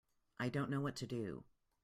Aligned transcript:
I 0.39 0.49
didn't 0.49 0.71
know 0.71 0.81
what 0.81 0.95
to 0.95 1.05
do. 1.05 1.43